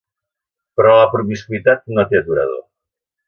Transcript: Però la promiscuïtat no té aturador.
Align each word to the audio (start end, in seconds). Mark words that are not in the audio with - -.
Però 0.79 0.93
la 0.99 1.09
promiscuïtat 1.11 1.85
no 1.97 2.07
té 2.13 2.21
aturador. 2.21 2.65